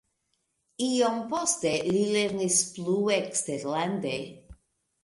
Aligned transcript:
Iom 0.85 1.19
poste 1.33 1.75
li 1.91 2.01
lernis 2.17 2.59
plu 2.79 2.97
eksterlande. 3.21 4.21